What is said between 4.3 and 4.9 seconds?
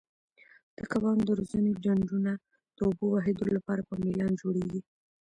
جوړیږي.